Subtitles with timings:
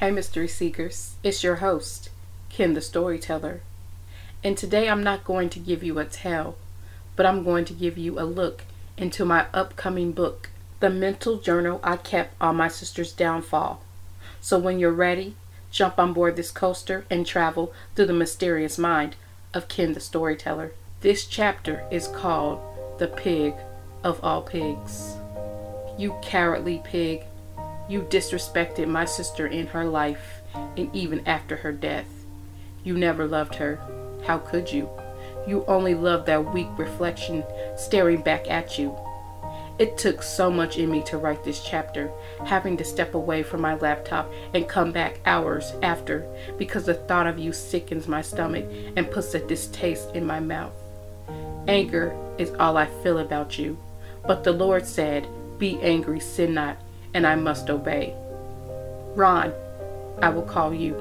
[0.00, 2.08] Hey, Mystery Seekers, it's your host,
[2.48, 3.60] Ken the Storyteller.
[4.42, 6.56] And today I'm not going to give you a tale,
[7.16, 8.62] but I'm going to give you a look
[8.96, 10.48] into my upcoming book,
[10.80, 13.82] The Mental Journal I Kept on My Sister's Downfall.
[14.40, 15.34] So when you're ready,
[15.70, 19.16] jump on board this coaster and travel through the mysterious mind
[19.52, 20.72] of Ken the Storyteller.
[21.02, 22.62] This chapter is called
[22.98, 23.52] The Pig
[24.02, 25.16] of All Pigs.
[25.98, 27.24] You cowardly pig
[27.90, 30.42] you disrespected my sister in her life
[30.76, 32.06] and even after her death.
[32.84, 33.80] You never loved her.
[34.24, 34.88] How could you?
[35.46, 37.42] You only loved that weak reflection
[37.76, 38.96] staring back at you.
[39.80, 42.10] It took so much in me to write this chapter,
[42.44, 46.24] having to step away from my laptop and come back hours after
[46.58, 50.74] because the thought of you sickens my stomach and puts a distaste in my mouth.
[51.66, 53.78] Anger is all I feel about you.
[54.26, 55.26] But the Lord said,
[55.58, 56.76] Be angry, sin not,
[57.14, 58.14] and I must obey.
[59.14, 59.52] Ron,
[60.22, 60.96] I will call you.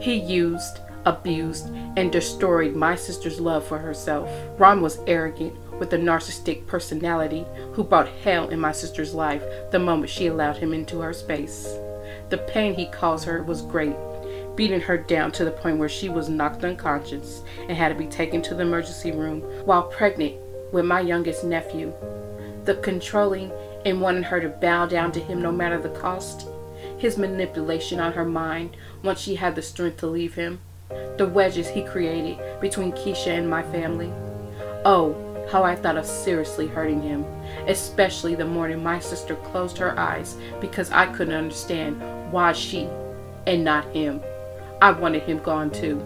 [0.00, 4.30] He used, abused, and destroyed my sister's love for herself.
[4.58, 9.78] Ron was arrogant with a narcissistic personality who brought hell in my sister's life the
[9.78, 11.76] moment she allowed him into her space.
[12.30, 13.96] The pain he caused her was great,
[14.56, 18.06] beating her down to the point where she was knocked unconscious and had to be
[18.06, 20.36] taken to the emergency room while pregnant
[20.72, 21.92] with my youngest nephew.
[22.64, 23.52] The controlling
[23.84, 26.46] and wanting her to bow down to him no matter the cost.
[26.98, 30.60] His manipulation on her mind once she had the strength to leave him.
[31.18, 34.12] The wedges he created between Keisha and my family.
[34.84, 37.24] Oh, how I thought of seriously hurting him,
[37.66, 42.00] especially the morning my sister closed her eyes because I couldn't understand
[42.32, 42.88] why she
[43.46, 44.20] and not him.
[44.80, 46.04] I wanted him gone too.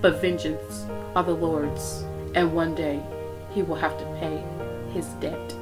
[0.00, 3.00] But vengeance are the Lord's, and one day
[3.52, 4.42] he will have to pay
[4.92, 5.54] his debt.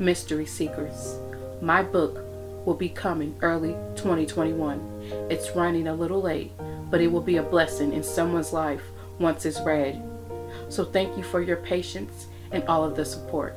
[0.00, 1.18] Mystery Seekers.
[1.60, 2.24] My book
[2.64, 4.80] will be coming early 2021.
[5.28, 6.52] It's running a little late,
[6.90, 8.82] but it will be a blessing in someone's life
[9.18, 10.02] once it's read.
[10.70, 13.54] So thank you for your patience and all of the support.